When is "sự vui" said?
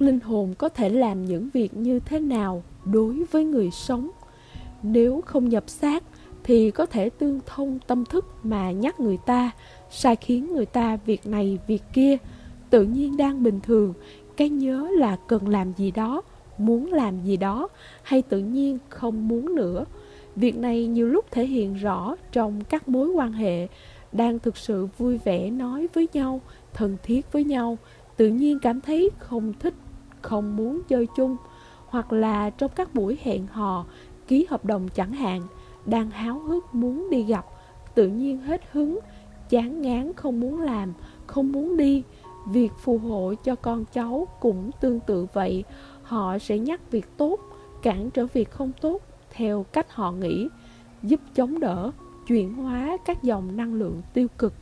24.56-25.18